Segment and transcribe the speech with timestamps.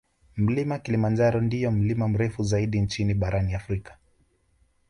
[0.37, 3.97] Mlima Kilimanjaro ndiyo mlima mrefu zaidi nchini na barani Afrika